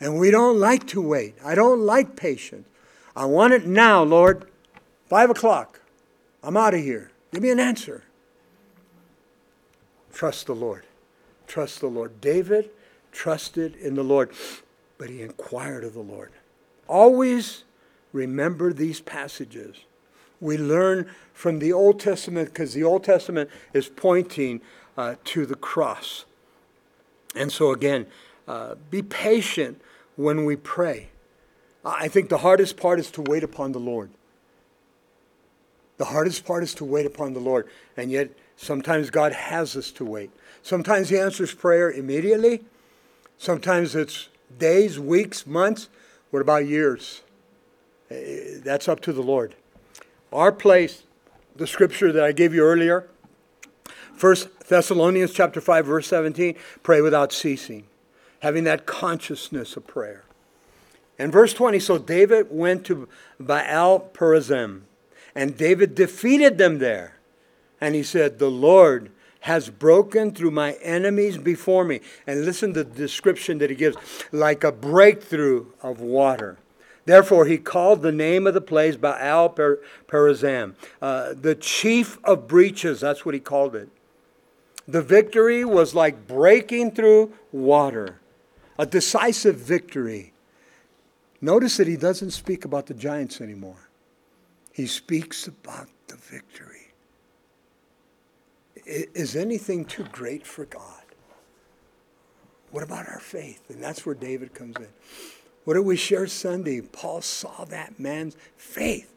[0.00, 1.34] And we don't like to wait.
[1.44, 2.66] I don't like patience.
[3.14, 4.46] I want it now, Lord.
[5.06, 5.77] Five o'clock.
[6.42, 7.10] I'm out of here.
[7.32, 8.04] Give me an answer.
[10.12, 10.84] Trust the Lord.
[11.46, 12.20] Trust the Lord.
[12.20, 12.70] David
[13.12, 14.30] trusted in the Lord,
[14.98, 16.32] but he inquired of the Lord.
[16.86, 17.64] Always
[18.12, 19.76] remember these passages.
[20.40, 24.60] We learn from the Old Testament because the Old Testament is pointing
[24.96, 26.24] uh, to the cross.
[27.34, 28.06] And so, again,
[28.46, 29.80] uh, be patient
[30.16, 31.08] when we pray.
[31.84, 34.10] I think the hardest part is to wait upon the Lord.
[35.98, 37.68] The hardest part is to wait upon the Lord.
[37.96, 40.30] And yet, sometimes God has us to wait.
[40.62, 42.64] Sometimes He answers prayer immediately.
[43.36, 45.88] Sometimes it's days, weeks, months.
[46.30, 47.22] What about years?
[48.10, 49.54] Eh, that's up to the Lord.
[50.32, 51.02] Our place,
[51.56, 53.08] the scripture that I gave you earlier,
[54.20, 57.84] 1 Thessalonians chapter 5 verse 17, pray without ceasing,
[58.40, 60.24] having that consciousness of prayer.
[61.18, 63.08] And verse 20, so David went to
[63.40, 64.82] Baal Perazim,
[65.38, 67.14] and David defeated them there.
[67.80, 72.00] And he said, The Lord has broken through my enemies before me.
[72.26, 73.96] And listen to the description that he gives
[74.32, 76.58] like a breakthrough of water.
[77.04, 79.48] Therefore, he called the name of the place Baal
[80.08, 82.98] Perazim, uh, the chief of breaches.
[82.98, 83.90] That's what he called it.
[84.88, 88.18] The victory was like breaking through water,
[88.76, 90.32] a decisive victory.
[91.40, 93.87] Notice that he doesn't speak about the giants anymore,
[94.78, 96.92] he speaks about the victory.
[98.86, 101.02] Is anything too great for God?
[102.70, 103.68] What about our faith?
[103.70, 104.86] And that's where David comes in.
[105.64, 106.80] What did we share Sunday?
[106.80, 109.12] Paul saw that man's faith.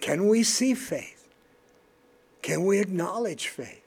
[0.00, 1.28] Can we see faith?
[2.40, 3.82] Can we acknowledge faith?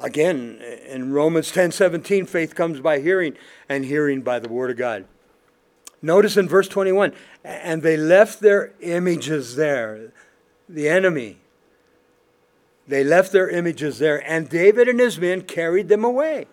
[0.00, 3.36] Again, in Romans 10 17, faith comes by hearing,
[3.68, 5.04] and hearing by the word of God.
[6.04, 10.12] Notice in verse 21 and they left their images there,
[10.68, 11.38] the enemy.
[12.86, 16.44] They left their images there, and David and his men carried them away.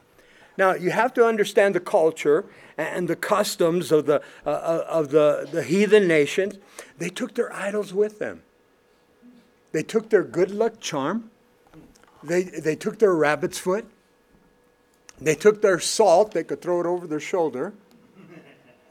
[0.57, 2.45] Now, you have to understand the culture
[2.77, 6.57] and the customs of the, uh, of the, the heathen nations.
[6.97, 8.43] They took their idols with them.
[9.73, 11.29] They took their good luck charm.
[12.23, 13.85] They, they took their rabbit's foot.
[15.19, 16.31] They took their salt.
[16.31, 17.73] They could throw it over their shoulder.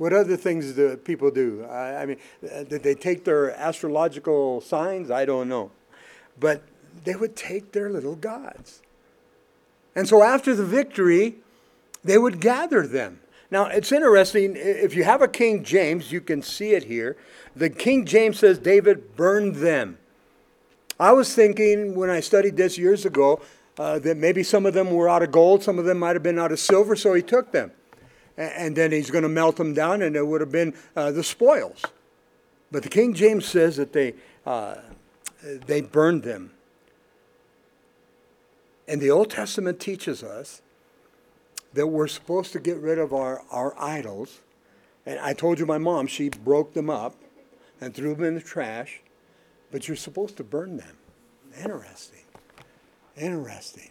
[0.01, 1.67] What other things do people do?
[1.69, 5.11] I, I mean, uh, did they take their astrological signs?
[5.11, 5.73] I don't know.
[6.39, 6.63] But
[7.05, 8.81] they would take their little gods.
[9.95, 11.35] And so after the victory,
[12.03, 13.21] they would gather them.
[13.51, 14.55] Now, it's interesting.
[14.57, 17.19] If you have a King James, you can see it here.
[17.55, 19.99] The King James says David burned them.
[20.99, 23.43] I was thinking when I studied this years ago
[23.79, 26.23] uh, that maybe some of them were out of gold, some of them might have
[26.23, 27.73] been out of silver, so he took them.
[28.41, 31.23] And then he's going to melt them down, and it would have been uh, the
[31.23, 31.83] spoils.
[32.73, 34.15] But the King James says that they,
[34.47, 34.77] uh,
[35.67, 36.53] they burned them.
[38.89, 40.63] And the Old Testament teaches us
[41.75, 44.41] that we're supposed to get rid of our, our idols.
[45.05, 47.15] And I told you my mom, she broke them up
[47.79, 49.01] and threw them in the trash,
[49.71, 50.97] but you're supposed to burn them.
[51.63, 52.25] Interesting.
[53.17, 53.91] Interesting.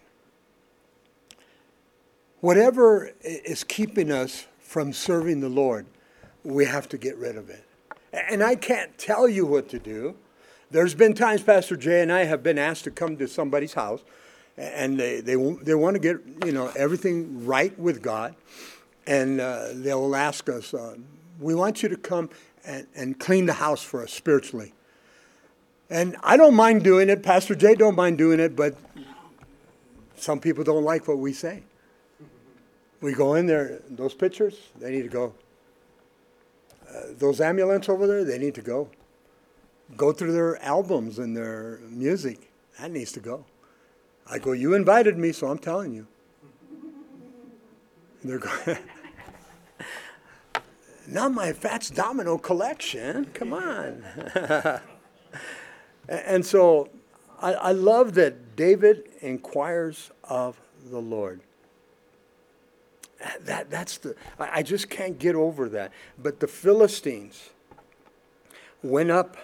[2.42, 5.86] Whatever is keeping us from serving the Lord,
[6.44, 7.64] we have to get rid of it.
[8.14, 10.16] And I can't tell you what to do.
[10.72, 14.02] There's been times Pastor Jay and I have been asked to come to somebody's house
[14.60, 18.36] and they, they, they want to get you know everything right with God,
[19.08, 20.96] and uh, they will ask us, uh,
[21.40, 22.30] "We want you to come
[22.66, 24.74] and, and clean the house for us spiritually."
[25.90, 27.24] And I don't mind doing it.
[27.24, 28.76] Pastor Jay don't mind doing it, but
[30.18, 31.64] some people don't like what we say.
[33.02, 35.34] We go in there; those pictures, they need to go.
[36.90, 38.90] Uh, those amulets over there, they need to go.
[39.96, 42.52] Go through their albums and their music.
[42.80, 43.46] That needs to go.
[44.30, 46.08] I go, You invited me, so I'm telling you.
[48.24, 48.78] They're going,
[51.08, 53.26] Not my Fats Domino collection.
[53.34, 54.04] Come on.
[56.08, 56.90] and so
[57.42, 61.42] I, I love that David inquires of the Lord.
[63.42, 65.92] That, that's the, I just can't get over that.
[66.18, 67.50] But the Philistines
[68.82, 69.36] went up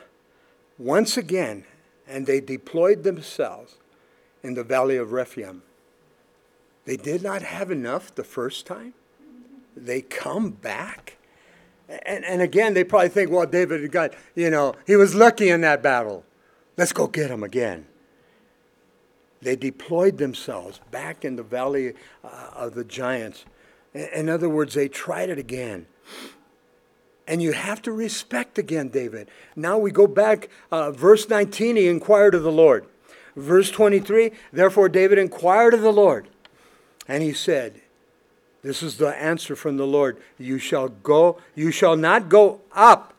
[0.78, 1.66] once again
[2.08, 3.76] and they deployed themselves
[4.44, 5.64] in the valley of Rephaim.
[6.86, 8.94] They did not have enough the first time.
[9.76, 11.18] They come back.
[11.90, 15.62] And, and again, they probably think, well, David got, you know, he was lucky in
[15.62, 16.24] that battle.
[16.78, 17.88] Let's go get him again.
[19.42, 23.46] They deployed themselves back in the valley uh, of the giants.
[23.96, 25.88] In other words, they tried it again.
[27.28, 29.30] And you have to respect again, David.
[29.56, 32.86] Now we go back, uh, verse 19, he inquired of the Lord.
[33.36, 36.28] Verse 23, therefore David inquired of the Lord.
[37.08, 37.82] And he said,
[38.64, 40.22] This is the answer from the Lord.
[40.38, 43.14] You shall go, you shall not go up,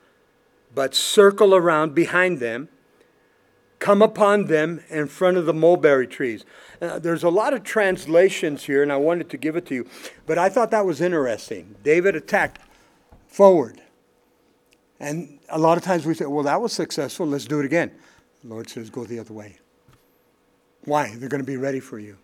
[0.74, 2.68] but circle around behind them,
[3.78, 6.44] come upon them in front of the mulberry trees.
[6.80, 9.86] Uh, there's a lot of translations here, and I wanted to give it to you,
[10.26, 11.76] but I thought that was interesting.
[11.82, 12.60] David attacked
[13.26, 13.80] forward.
[14.98, 17.90] And a lot of times we say, well, that was successful, let's do it again.
[18.42, 19.58] The Lord says, go the other way.
[20.84, 21.14] Why?
[21.16, 22.16] They're going to be ready for you.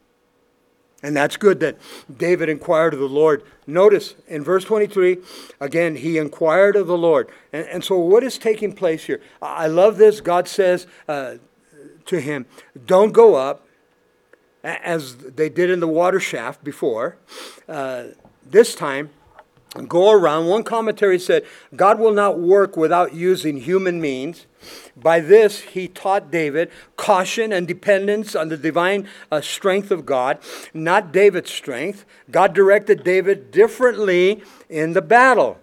[1.02, 1.76] And that's good that
[2.16, 3.42] David inquired of the Lord.
[3.66, 5.18] Notice in verse 23,
[5.60, 7.28] again, he inquired of the Lord.
[7.52, 9.20] And, and so, what is taking place here?
[9.40, 10.20] I love this.
[10.20, 11.34] God says uh,
[12.06, 12.46] to him,
[12.86, 13.66] Don't go up,
[14.62, 17.16] as they did in the water shaft before.
[17.68, 18.04] Uh,
[18.44, 19.10] this time,
[19.88, 20.46] go around.
[20.46, 21.44] One commentary said,
[21.74, 24.46] God will not work without using human means.
[24.96, 30.38] By this, he taught David caution and dependence on the divine uh, strength of God,
[30.72, 32.04] not David's strength.
[32.30, 35.58] God directed David differently in the battle,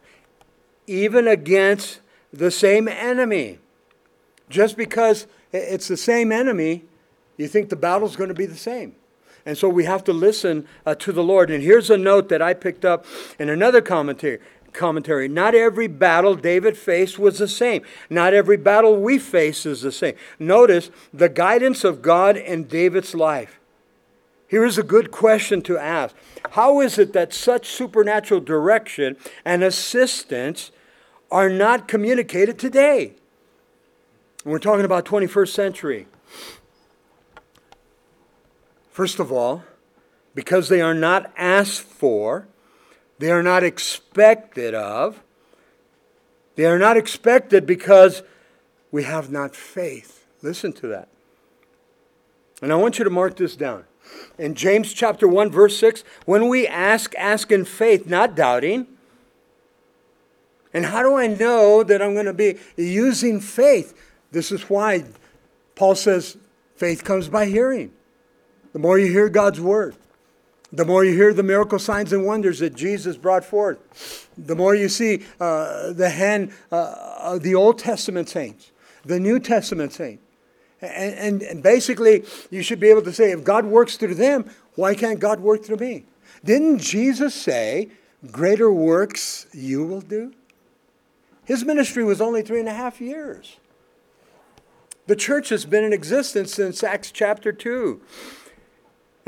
[0.87, 1.99] even against
[2.33, 3.59] the same enemy.
[4.49, 6.83] Just because it's the same enemy,
[7.37, 8.95] you think the battle's going to be the same.
[9.45, 11.49] And so we have to listen uh, to the Lord.
[11.49, 13.05] And here's a note that I picked up
[13.39, 14.39] in another commentary.
[14.73, 15.27] Commentary.
[15.27, 17.81] Not every battle David faced was the same.
[18.09, 20.15] Not every battle we face is the same.
[20.37, 23.59] Notice the guidance of God in David's life.
[24.47, 26.15] Here is a good question to ask
[26.51, 29.15] How is it that such supernatural direction
[29.45, 30.71] and assistance
[31.31, 33.13] are not communicated today?
[34.43, 36.07] We're talking about 21st century.
[38.89, 39.63] First of all,
[40.33, 42.47] because they are not asked for,
[43.19, 45.21] they are not expected of.
[46.55, 48.23] They are not expected because
[48.91, 50.25] we have not faith.
[50.41, 51.09] Listen to that.
[52.61, 53.85] And I want you to mark this down.
[54.37, 58.87] In James chapter 1 verse 6, when we ask, ask in faith, not doubting.
[60.73, 63.97] And how do I know that I'm going to be using faith?
[64.31, 65.05] This is why
[65.75, 66.37] Paul says
[66.75, 67.91] faith comes by hearing.
[68.73, 69.95] The more you hear God's word,
[70.71, 74.75] the more you hear the miracle signs and wonders that Jesus brought forth, the more
[74.75, 78.71] you see uh, the hand uh, of the Old Testament saints,
[79.03, 80.23] the New Testament saints.
[80.81, 84.49] And, and, and basically, you should be able to say, if God works through them,
[84.75, 86.05] why can't God work through me?
[86.43, 87.89] Didn't Jesus say,
[88.31, 90.33] greater works you will do?
[91.43, 93.57] His ministry was only three and a half years.
[95.07, 97.99] The church has been in existence since Acts chapter 2.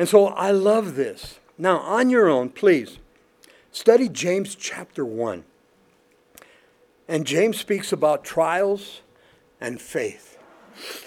[0.02, 1.39] And so I love this.
[1.60, 2.97] Now, on your own, please,
[3.72, 5.43] study James chapter 1.
[7.08, 9.02] And James speaks about trials
[9.60, 10.39] and faith.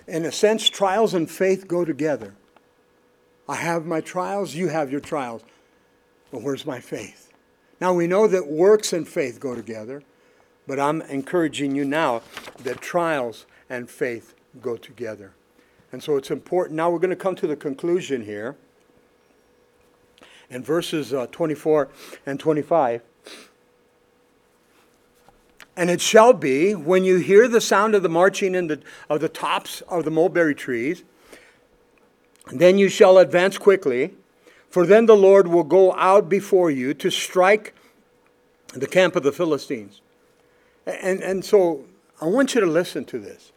[0.07, 2.37] In a sense, trials and faith go together.
[3.49, 5.43] I have my trials, you have your trials.
[6.31, 7.33] But where's my faith?
[7.81, 10.05] Now, we know that works and faith go together,
[10.69, 12.23] but I'm encouraging you now
[12.63, 15.33] that trials and faith go together.
[15.91, 16.77] And so it's important.
[16.77, 18.57] Now, we're going to come to the conclusion here
[20.55, 21.89] in verses uh, 24
[22.25, 23.03] and 25.
[25.77, 28.81] And it shall be when you hear the sound of the marching in the,
[29.11, 31.03] of the tops of the mulberry trees,
[32.53, 34.15] then you shall advance quickly,
[34.71, 37.75] for then the Lord will go out before you to strike
[38.69, 40.01] the camp of the Philistines.
[40.87, 41.87] And, and so
[42.21, 43.51] I want you to listen to this.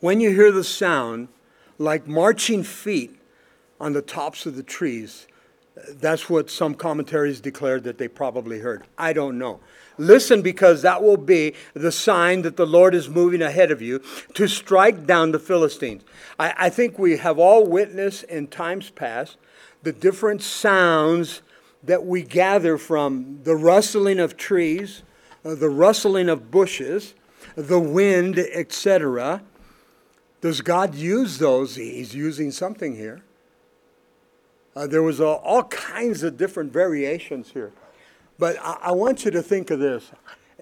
[0.00, 1.28] When you hear the sound
[1.78, 3.18] like marching feet
[3.80, 5.26] on the tops of the trees,
[5.76, 8.84] that's what some commentaries declared that they probably heard.
[8.96, 9.60] I don't know.
[9.98, 14.02] Listen, because that will be the sign that the Lord is moving ahead of you
[14.34, 16.02] to strike down the Philistines.
[16.38, 19.36] I, I think we have all witnessed in times past
[19.82, 21.42] the different sounds
[21.82, 25.02] that we gather from the rustling of trees,
[25.44, 27.14] uh, the rustling of bushes,
[27.54, 29.42] the wind, etc.
[30.40, 31.76] Does God use those?
[31.76, 33.22] He's using something here.
[34.76, 37.72] Uh, there was uh, all kinds of different variations here.
[38.38, 40.10] But I, I want you to think of this.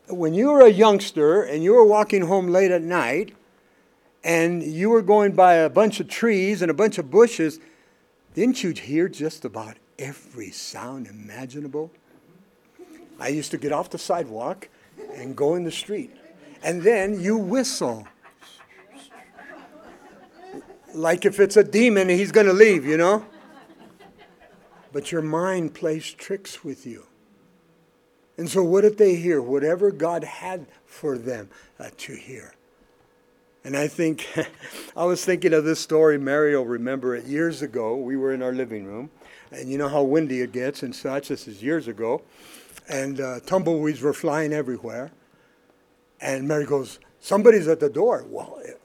[0.08, 3.34] When you were a youngster and you were walking home late at night
[4.22, 7.58] and you were going by a bunch of trees and a bunch of bushes,
[8.34, 11.90] didn't you hear just about every sound imaginable?
[13.18, 14.68] I used to get off the sidewalk
[15.14, 16.14] and go in the street.
[16.62, 18.06] And then you whistle.
[20.94, 23.24] like if it's a demon, he's going to leave, you know?
[24.95, 27.07] But your mind plays tricks with you.
[28.38, 29.42] And so, what did they hear?
[29.42, 32.55] Whatever God had for them uh, to hear.
[33.64, 34.28] And I think,
[34.97, 37.97] I was thinking of this story, Mary will remember it years ago.
[37.97, 39.11] We were in our living room,
[39.51, 41.26] and you know how windy it gets and such.
[41.26, 42.22] This is years ago.
[42.88, 45.11] And uh, tumbleweeds were flying everywhere.
[46.20, 48.24] And Mary goes, Somebody's at the door.
[48.28, 48.80] Well, it,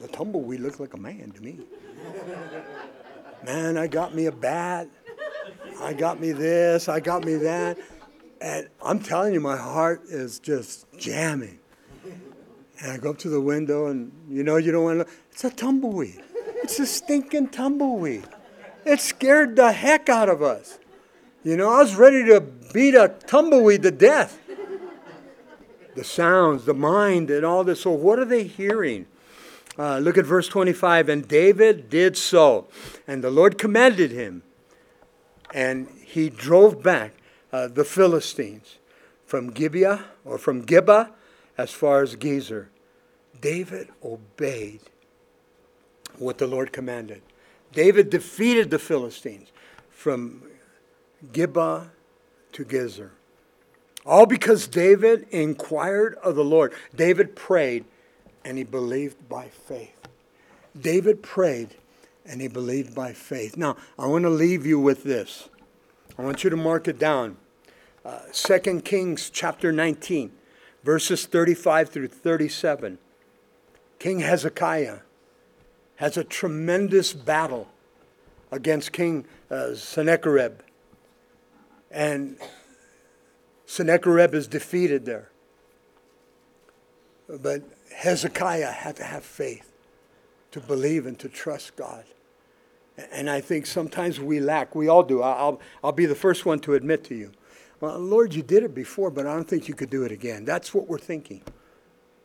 [0.00, 1.60] the tumbleweed looked like a man to me.
[3.44, 4.88] man, I got me a bat.
[5.80, 6.88] I got me this.
[6.88, 7.78] I got me that.
[8.40, 11.58] And I'm telling you, my heart is just jamming.
[12.80, 14.98] And I go up to the window, and you know, you don't want to.
[14.98, 15.10] Look.
[15.30, 16.22] It's a tumbleweed.
[16.62, 18.24] It's a stinking tumbleweed.
[18.84, 20.78] It scared the heck out of us.
[21.42, 24.40] You know, I was ready to beat a tumbleweed to death.
[25.94, 27.82] The sounds, the mind, and all this.
[27.82, 29.06] So, what are they hearing?
[29.78, 31.08] Uh, look at verse 25.
[31.08, 32.68] And David did so,
[33.06, 34.42] and the Lord commanded him,
[35.54, 37.14] and he drove back
[37.52, 38.78] uh, the Philistines
[39.24, 41.12] from Gibeah or from Gibeah
[41.56, 42.66] as far as Gezer.
[43.40, 44.80] David obeyed
[46.18, 47.22] what the Lord commanded.
[47.72, 49.48] David defeated the Philistines
[49.90, 50.42] from
[51.32, 51.90] Gibeah
[52.52, 53.10] to Gezer.
[54.04, 56.74] All because David inquired of the Lord.
[56.94, 57.84] David prayed
[58.44, 60.08] and he believed by faith.
[60.78, 61.76] David prayed
[62.26, 63.56] and he believed by faith.
[63.56, 65.48] Now, I want to leave you with this.
[66.18, 67.36] I want you to mark it down
[68.04, 70.30] uh, 2 Kings chapter 19,
[70.82, 72.98] verses 35 through 37.
[73.98, 74.98] King Hezekiah
[75.96, 77.68] has a tremendous battle
[78.50, 80.60] against King uh, Sennacherib.
[81.90, 82.36] And
[83.66, 85.30] Sennacherib is defeated there.
[87.28, 87.62] But
[87.94, 89.72] Hezekiah had to have faith
[90.50, 92.04] to believe and to trust God.
[93.12, 94.74] And I think sometimes we lack.
[94.74, 95.22] We all do.
[95.22, 97.32] I'll, I'll be the first one to admit to you.
[97.80, 100.44] Well, Lord, you did it before, but I don't think you could do it again.
[100.44, 101.42] That's what we're thinking.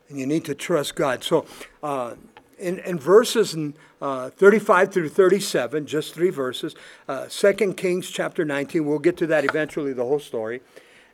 [0.08, 1.24] And you need to trust God.
[1.24, 1.44] So,
[1.82, 2.14] uh,
[2.58, 3.56] in, in, verses
[4.02, 6.74] uh, 35 through 37, just three verses,
[7.08, 10.60] uh, 2 Kings chapter 19, we'll get to that eventually, the whole story.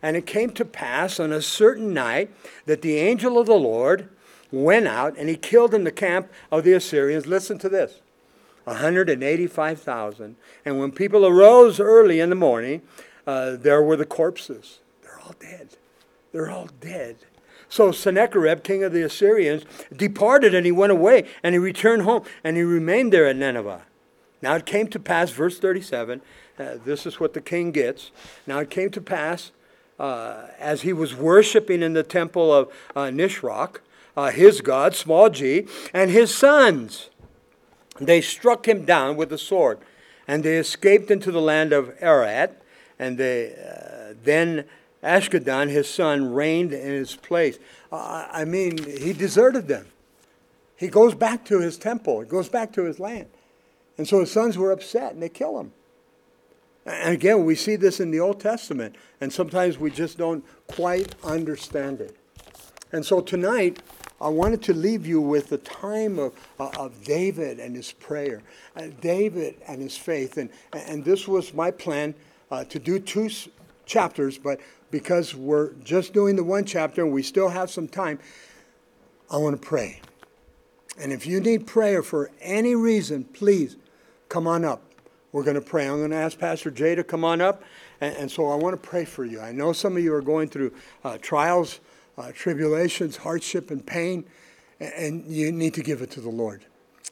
[0.03, 2.31] And it came to pass on a certain night
[2.67, 4.09] that the angel of the Lord
[4.51, 7.27] went out and he killed in the camp of the Assyrians.
[7.27, 8.01] Listen to this
[8.67, 10.37] 185,000.
[10.65, 12.83] And when people arose early in the morning,
[13.27, 14.81] uh, there were the corpses.
[15.03, 15.77] They're all dead.
[16.33, 17.17] They're all dead.
[17.69, 19.65] So Sennacherib, king of the Assyrians,
[19.95, 23.83] departed and he went away and he returned home and he remained there at Nineveh.
[24.43, 26.21] Now it came to pass, verse 37,
[26.59, 28.11] uh, this is what the king gets.
[28.47, 29.51] Now it came to pass,
[29.99, 33.79] uh, as he was worshiping in the temple of uh, Nisroch,
[34.17, 37.11] uh, his god, small g, and his sons,
[38.01, 39.79] they struck him down with the sword,
[40.29, 42.63] and they escaped into the land of Ararat
[42.99, 44.65] and they, uh, then
[45.03, 47.59] Esarhaddon, his son, reigned in his place.
[47.93, 49.87] Uh, I mean, he deserted them.
[50.77, 53.29] He goes back to his temple, he goes back to his land.
[53.99, 55.73] And so his sons were upset and they kill him.
[56.85, 61.15] And again, we see this in the Old Testament, and sometimes we just don't quite
[61.25, 62.17] understand it.
[62.93, 63.81] And so tonight,
[64.21, 68.43] I wanted to leave you with the time of, uh, of David and his prayer,
[68.75, 70.39] uh, David and his faith.
[70.39, 72.15] And, and this was my plan
[72.51, 73.49] uh, to do two s-
[73.85, 74.61] chapters, but
[74.91, 78.19] because we're just doing the one chapter and we still have some time,
[79.31, 80.01] I want to pray.
[80.99, 83.77] And if you need prayer for any reason, please
[84.29, 84.83] come on up.
[85.33, 85.87] We're going to pray.
[85.87, 87.63] I'm going to ask Pastor Jay to come on up.
[88.01, 89.41] And, and so I want to pray for you.
[89.41, 90.73] I know some of you are going through
[91.05, 91.81] uh, trials,
[92.19, 94.25] uh, tribulations, hardship, and pain,
[94.81, 96.65] and, you need to give it to the Lord.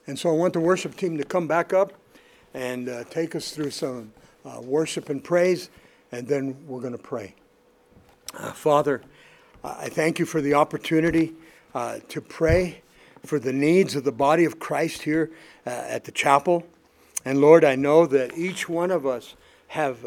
[0.06, 1.92] And so I want the worship team to come back up
[2.52, 4.12] and uh, take us through some
[4.44, 5.70] uh, worship and praise,
[6.12, 7.34] and then we're going to pray.
[8.34, 9.02] Uh, Father,
[9.62, 11.32] I thank you for the opportunity
[11.74, 12.82] uh, to pray
[13.24, 15.30] for the needs of the body of Christ here
[15.66, 16.64] uh, at the chapel.
[17.24, 19.34] And Lord, I know that each one of us
[19.68, 19.98] have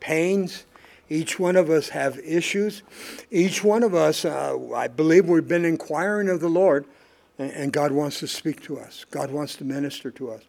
[0.00, 0.64] pains.
[1.08, 2.82] Each one of us have issues.
[3.30, 6.84] Each one of us, uh, I believe we've been inquiring of the Lord,
[7.38, 9.04] and, and God wants to speak to us.
[9.10, 10.42] God wants to minister to us.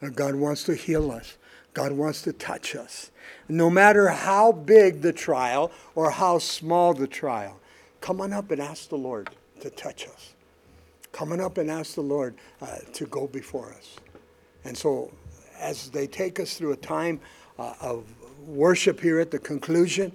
[0.00, 1.38] And God wants to heal us.
[1.74, 3.10] God wants to touch us.
[3.48, 7.60] No matter how big the trial or how small the trial,
[8.00, 10.34] come on up and ask the Lord to touch us.
[11.12, 13.96] Come on up and ask the Lord uh, to go before us.
[14.64, 15.12] And so,
[15.58, 17.20] as they take us through a time
[17.58, 18.04] uh, of
[18.46, 20.12] worship here at the conclusion,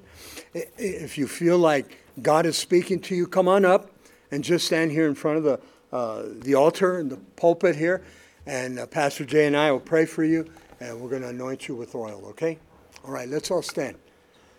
[0.54, 3.92] if you feel like God is speaking to you, come on up
[4.32, 5.60] and just stand here in front of the,
[5.92, 8.04] uh, the altar and the pulpit here
[8.48, 10.50] And uh, Pastor Jay and I will pray for you,
[10.80, 12.58] and we're going to anoint you with oil, okay?
[13.04, 13.98] All right, let's all stand.